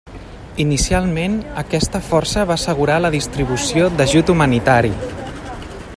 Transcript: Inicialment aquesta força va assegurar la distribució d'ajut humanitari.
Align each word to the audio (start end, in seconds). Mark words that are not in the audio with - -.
Inicialment 0.63 1.35
aquesta 1.63 2.01
força 2.07 2.47
va 2.53 2.57
assegurar 2.61 2.97
la 3.05 3.13
distribució 3.17 3.93
d'ajut 4.01 4.33
humanitari. 4.37 4.95